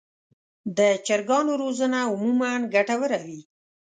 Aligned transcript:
د 0.77 0.79
چرګانو 1.05 1.53
روزنه 1.63 1.99
عموماً 2.11 2.51
ګټه 2.73 2.95
وره 3.01 3.19
وي. 3.25 3.41